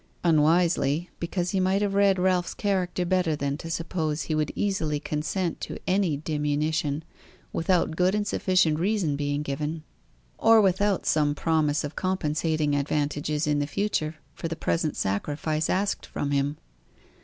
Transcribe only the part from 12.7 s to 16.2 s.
advantages in the future for the present sacrifice asked